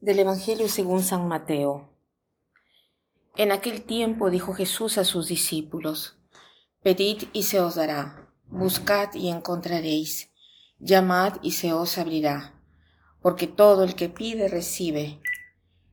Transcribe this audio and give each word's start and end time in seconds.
Del 0.00 0.18
Evangelio 0.18 0.66
según 0.70 1.02
San 1.02 1.28
Mateo. 1.28 1.90
En 3.36 3.52
aquel 3.52 3.82
tiempo 3.82 4.30
dijo 4.30 4.54
Jesús 4.54 4.96
a 4.96 5.04
sus 5.04 5.28
discípulos, 5.28 6.16
Pedid 6.82 7.24
y 7.34 7.42
se 7.42 7.60
os 7.60 7.74
dará, 7.74 8.32
buscad 8.46 9.12
y 9.12 9.28
encontraréis, 9.28 10.30
llamad 10.78 11.34
y 11.42 11.50
se 11.50 11.74
os 11.74 11.98
abrirá, 11.98 12.58
porque 13.20 13.46
todo 13.46 13.84
el 13.84 13.94
que 13.94 14.08
pide 14.08 14.48
recibe, 14.48 15.20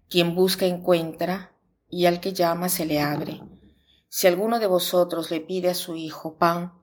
quien 0.08 0.36
busca 0.36 0.66
encuentra, 0.66 1.54
y 1.90 2.06
al 2.06 2.22
que 2.22 2.32
llama 2.32 2.70
se 2.70 2.86
le 2.86 3.02
abre. 3.02 3.42
Si 4.08 4.26
alguno 4.26 4.60
de 4.60 4.68
vosotros 4.68 5.32
le 5.32 5.42
pide 5.42 5.72
a 5.72 5.76
su 5.76 5.98
hijo 5.98 6.38
pan, 6.38 6.82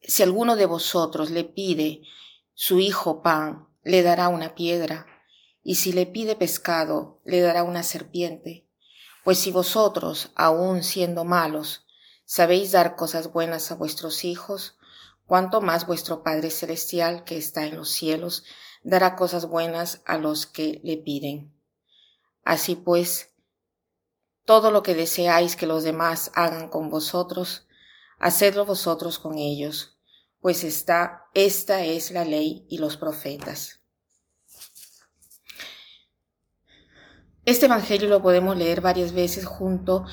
si 0.00 0.24
alguno 0.24 0.56
de 0.56 0.66
vosotros 0.66 1.30
le 1.30 1.44
pide 1.44 2.02
su 2.52 2.80
hijo 2.80 3.22
pan, 3.22 3.68
le 3.84 4.02
dará 4.02 4.26
una 4.26 4.56
piedra 4.56 5.06
y 5.62 5.76
si 5.76 5.92
le 5.92 6.06
pide 6.06 6.36
pescado, 6.36 7.20
le 7.24 7.40
dará 7.40 7.62
una 7.62 7.82
serpiente. 7.82 8.66
Pues 9.24 9.38
si 9.38 9.52
vosotros, 9.52 10.30
aun 10.34 10.82
siendo 10.82 11.24
malos, 11.24 11.86
sabéis 12.24 12.72
dar 12.72 12.96
cosas 12.96 13.32
buenas 13.32 13.70
a 13.70 13.76
vuestros 13.76 14.24
hijos, 14.24 14.76
cuánto 15.26 15.60
más 15.60 15.86
vuestro 15.86 16.22
Padre 16.22 16.50
Celestial, 16.50 17.24
que 17.24 17.36
está 17.36 17.64
en 17.64 17.76
los 17.76 17.90
cielos, 17.90 18.44
dará 18.82 19.14
cosas 19.14 19.46
buenas 19.46 20.02
a 20.04 20.18
los 20.18 20.46
que 20.46 20.80
le 20.82 20.96
piden. 20.96 21.54
Así 22.44 22.74
pues, 22.74 23.30
todo 24.44 24.72
lo 24.72 24.82
que 24.82 24.94
deseáis 24.94 25.54
que 25.54 25.68
los 25.68 25.84
demás 25.84 26.32
hagan 26.34 26.68
con 26.68 26.90
vosotros, 26.90 27.68
hacedlo 28.18 28.66
vosotros 28.66 29.20
con 29.20 29.38
ellos, 29.38 29.96
pues 30.40 30.64
está, 30.64 31.26
esta 31.34 31.84
es 31.84 32.10
la 32.10 32.24
ley 32.24 32.66
y 32.68 32.78
los 32.78 32.96
profetas. 32.96 33.81
Este 37.52 37.66
Evangelio 37.66 38.08
lo 38.08 38.22
podemos 38.22 38.56
leer 38.56 38.80
varias 38.80 39.12
veces 39.12 39.44
junto 39.44 40.06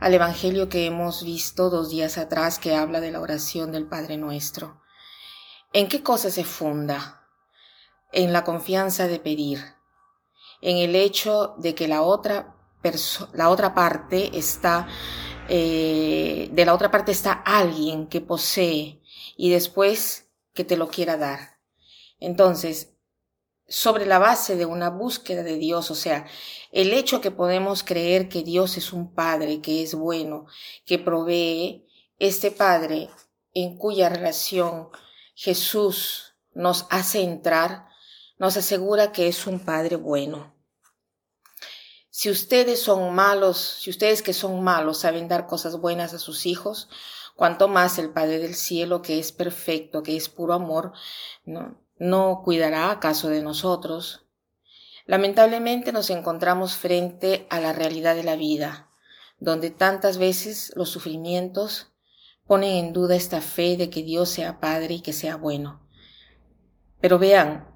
al 0.00 0.14
Evangelio 0.14 0.70
que 0.70 0.86
hemos 0.86 1.24
visto 1.24 1.68
dos 1.68 1.90
días 1.90 2.16
atrás 2.16 2.58
que 2.58 2.74
habla 2.74 3.02
de 3.02 3.10
la 3.10 3.20
oración 3.20 3.70
del 3.70 3.86
Padre 3.86 4.16
Nuestro. 4.16 4.80
¿En 5.74 5.88
qué 5.88 6.02
cosa 6.02 6.30
se 6.30 6.42
funda? 6.42 7.28
En 8.12 8.32
la 8.32 8.44
confianza 8.44 9.08
de 9.08 9.20
pedir, 9.20 9.62
en 10.62 10.78
el 10.78 10.96
hecho 10.96 11.54
de 11.58 11.74
que 11.74 11.86
la 11.86 12.00
otra, 12.00 12.56
parte 13.74 14.38
está, 14.38 14.88
eh, 15.50 16.48
de 16.50 16.64
la 16.64 16.72
otra 16.72 16.90
parte 16.90 17.12
está 17.12 17.32
alguien 17.32 18.06
que 18.06 18.22
posee 18.22 19.02
y 19.36 19.50
después 19.50 20.30
que 20.54 20.64
te 20.64 20.78
lo 20.78 20.88
quiera 20.88 21.18
dar. 21.18 21.58
Entonces, 22.20 22.95
sobre 23.68 24.06
la 24.06 24.18
base 24.18 24.56
de 24.56 24.66
una 24.66 24.90
búsqueda 24.90 25.42
de 25.42 25.56
Dios, 25.56 25.90
o 25.90 25.94
sea, 25.94 26.26
el 26.70 26.92
hecho 26.92 27.20
que 27.20 27.30
podemos 27.30 27.82
creer 27.82 28.28
que 28.28 28.42
Dios 28.42 28.76
es 28.76 28.92
un 28.92 29.12
Padre, 29.12 29.60
que 29.60 29.82
es 29.82 29.94
bueno, 29.94 30.46
que 30.84 30.98
provee, 30.98 31.86
este 32.18 32.50
Padre 32.50 33.10
en 33.52 33.76
cuya 33.76 34.08
relación 34.08 34.88
Jesús 35.34 36.34
nos 36.54 36.86
hace 36.90 37.22
entrar, 37.22 37.88
nos 38.38 38.56
asegura 38.56 39.12
que 39.12 39.28
es 39.28 39.46
un 39.46 39.64
Padre 39.64 39.96
bueno. 39.96 40.54
Si 42.10 42.30
ustedes 42.30 42.80
son 42.80 43.14
malos, 43.14 43.58
si 43.58 43.90
ustedes 43.90 44.22
que 44.22 44.32
son 44.32 44.62
malos 44.62 44.98
saben 44.98 45.28
dar 45.28 45.46
cosas 45.46 45.78
buenas 45.78 46.14
a 46.14 46.18
sus 46.18 46.46
hijos, 46.46 46.88
cuanto 47.34 47.68
más 47.68 47.98
el 47.98 48.10
Padre 48.10 48.38
del 48.38 48.54
cielo, 48.54 49.02
que 49.02 49.18
es 49.18 49.32
perfecto, 49.32 50.02
que 50.02 50.16
es 50.16 50.28
puro 50.30 50.54
amor, 50.54 50.92
¿no? 51.44 51.85
¿No 51.98 52.42
cuidará 52.44 52.90
acaso 52.90 53.28
de 53.28 53.42
nosotros? 53.42 54.26
Lamentablemente 55.06 55.92
nos 55.92 56.10
encontramos 56.10 56.76
frente 56.76 57.46
a 57.48 57.58
la 57.58 57.72
realidad 57.72 58.14
de 58.14 58.22
la 58.22 58.36
vida, 58.36 58.90
donde 59.38 59.70
tantas 59.70 60.18
veces 60.18 60.72
los 60.76 60.90
sufrimientos 60.90 61.94
ponen 62.46 62.84
en 62.84 62.92
duda 62.92 63.16
esta 63.16 63.40
fe 63.40 63.78
de 63.78 63.88
que 63.88 64.02
Dios 64.02 64.28
sea 64.28 64.60
Padre 64.60 64.94
y 64.94 65.00
que 65.00 65.14
sea 65.14 65.36
bueno. 65.36 65.88
Pero 67.00 67.18
vean, 67.18 67.74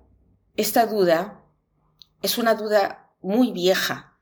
esta 0.54 0.84
duda 0.84 1.42
es 2.20 2.36
una 2.36 2.54
duda 2.54 3.14
muy 3.22 3.52
vieja. 3.52 4.18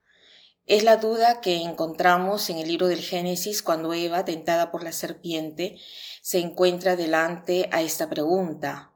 Es 0.67 0.85
la 0.85 0.99
duda 0.99 1.41
que 1.41 1.63
encontramos 1.63 2.51
en 2.51 2.59
el 2.59 2.69
libro 2.69 2.87
del 2.87 3.01
Génesis 3.01 3.63
cuando 3.63 3.95
Eva, 3.95 4.25
tentada 4.25 4.71
por 4.71 4.85
la 4.85 4.93
serpiente, 4.93 5.79
se 6.23 6.39
encuentra 6.39 6.95
delante 6.95 7.69
a 7.73 7.83
esta 7.83 8.09
pregunta. 8.09 8.93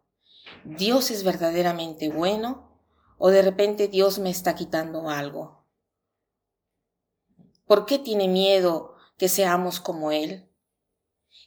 ¿Dios 0.64 1.10
es 1.10 1.24
verdaderamente 1.24 2.08
bueno 2.10 2.68
o 3.18 3.30
de 3.30 3.42
repente 3.42 3.88
Dios 3.88 4.18
me 4.18 4.30
está 4.30 4.54
quitando 4.54 5.08
algo? 5.08 5.64
¿Por 7.66 7.86
qué 7.86 7.98
tiene 7.98 8.28
miedo 8.28 8.96
que 9.16 9.28
seamos 9.28 9.80
como 9.80 10.10
Él? 10.10 10.48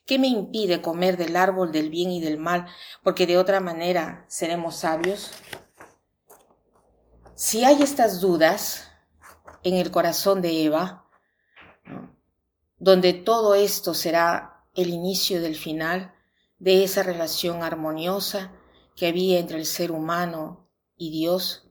¿Qué 0.06 0.20
me 0.20 0.28
impide 0.28 0.82
comer 0.82 1.18
del 1.18 1.36
árbol 1.36 1.72
del 1.72 1.90
bien 1.90 2.12
y 2.12 2.22
del 2.22 2.38
mal 2.38 2.68
porque 3.04 3.28
de 3.28 3.38
otra 3.38 3.60
manera 3.60 4.26
seremos 4.28 4.78
sabios? 4.78 5.32
Si 7.36 7.64
hay 7.66 7.82
estas 7.82 8.22
dudas 8.22 8.92
en 9.64 9.76
el 9.76 9.92
corazón 9.92 10.42
de 10.42 10.64
Eva, 10.64 11.10
donde 12.78 13.14
todo 13.14 13.56
esto 13.56 13.94
será 13.94 14.64
el 14.76 14.90
inicio 14.90 15.42
del 15.42 15.56
final 15.56 16.14
de 16.60 16.84
esa 16.84 17.04
relación 17.04 17.64
armoniosa 17.64 18.52
que 18.96 19.08
había 19.08 19.40
entre 19.40 19.58
el 19.58 19.66
ser 19.66 19.92
humano 19.92 20.70
y 20.98 21.12
Dios, 21.12 21.68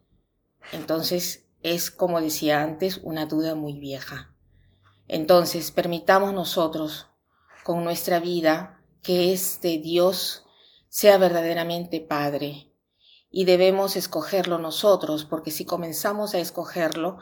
entonces 0.72 1.46
es, 1.62 1.90
como 1.90 2.20
decía 2.20 2.62
antes, 2.62 3.00
una 3.02 3.26
duda 3.26 3.54
muy 3.54 3.78
vieja. 3.78 4.34
Entonces, 5.08 5.70
permitamos 5.70 6.32
nosotros, 6.32 7.08
con 7.64 7.84
nuestra 7.84 8.20
vida, 8.20 8.82
que 9.02 9.32
este 9.32 9.78
Dios 9.78 10.44
sea 10.88 11.18
verdaderamente 11.18 12.00
Padre. 12.00 12.70
Y 13.30 13.46
debemos 13.46 13.96
escogerlo 13.96 14.58
nosotros, 14.58 15.24
porque 15.24 15.50
si 15.50 15.64
comenzamos 15.64 16.34
a 16.34 16.38
escogerlo, 16.38 17.18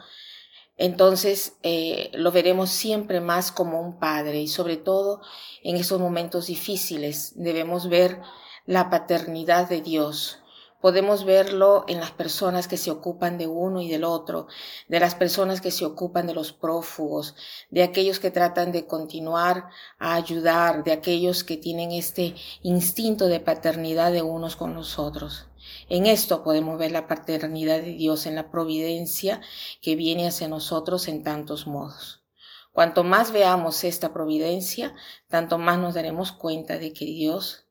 entonces 0.77 1.57
eh, 1.63 2.09
lo 2.13 2.31
veremos 2.31 2.69
siempre 2.69 3.19
más 3.19 3.51
como 3.51 3.81
un 3.81 3.99
Padre. 3.99 4.41
Y 4.41 4.47
sobre 4.47 4.77
todo 4.77 5.21
en 5.63 5.75
esos 5.75 5.99
momentos 5.99 6.47
difíciles 6.47 7.33
debemos 7.35 7.89
ver 7.89 8.21
la 8.65 8.89
paternidad 8.89 9.67
de 9.67 9.81
Dios. 9.81 10.39
Podemos 10.79 11.25
verlo 11.25 11.83
en 11.87 11.99
las 11.99 12.11
personas 12.11 12.69
que 12.69 12.77
se 12.77 12.91
ocupan 12.91 13.37
de 13.37 13.47
uno 13.47 13.81
y 13.81 13.89
del 13.89 14.05
otro, 14.05 14.47
de 14.87 15.01
las 15.01 15.15
personas 15.15 15.59
que 15.59 15.71
se 15.71 15.85
ocupan 15.85 16.27
de 16.27 16.33
los 16.33 16.53
prófugos, 16.53 17.35
de 17.71 17.83
aquellos 17.83 18.19
que 18.19 18.31
tratan 18.31 18.71
de 18.71 18.85
continuar 18.85 19.69
a 19.99 20.15
ayudar, 20.15 20.83
de 20.85 20.93
aquellos 20.93 21.43
que 21.43 21.57
tienen 21.57 21.91
este 21.91 22.35
instinto 22.61 23.27
de 23.27 23.41
paternidad 23.41 24.13
de 24.13 24.21
unos 24.21 24.55
con 24.55 24.75
los 24.75 24.97
otros. 24.97 25.47
En 25.89 26.05
esto 26.05 26.43
podemos 26.43 26.77
ver 26.77 26.91
la 26.91 27.07
paternidad 27.07 27.81
de 27.81 27.93
Dios 27.93 28.25
en 28.25 28.35
la 28.35 28.49
providencia 28.49 29.41
que 29.81 29.95
viene 29.95 30.27
hacia 30.27 30.47
nosotros 30.47 31.09
en 31.09 31.23
tantos 31.23 31.67
modos. 31.67 32.23
Cuanto 32.71 33.03
más 33.03 33.31
veamos 33.31 33.83
esta 33.83 34.13
providencia, 34.13 34.95
tanto 35.27 35.57
más 35.57 35.79
nos 35.79 35.93
daremos 35.93 36.31
cuenta 36.31 36.77
de 36.77 36.91
que 36.91 37.05
Dios 37.05 37.63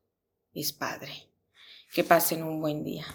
es 0.53 0.73
Padre. 0.73 1.29
Que 1.93 2.03
pasen 2.03 2.43
un 2.43 2.59
buen 2.61 2.83
día. 2.83 3.05